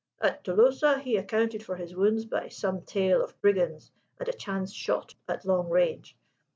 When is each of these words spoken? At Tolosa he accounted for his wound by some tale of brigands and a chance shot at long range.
At 0.19 0.43
Tolosa 0.43 0.99
he 0.99 1.15
accounted 1.15 1.63
for 1.63 1.75
his 1.75 1.95
wound 1.95 2.27
by 2.27 2.47
some 2.49 2.81
tale 2.81 3.23
of 3.23 3.39
brigands 3.39 3.91
and 4.17 4.27
a 4.27 4.33
chance 4.33 4.73
shot 4.73 5.13
at 5.27 5.45
long 5.45 5.69
range. 5.69 6.17